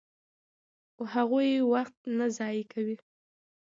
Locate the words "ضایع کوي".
2.37-2.95